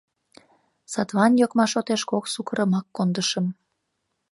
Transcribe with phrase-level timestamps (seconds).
[0.91, 3.45] Садлан йокма шотеш кок сукырымак кондышым.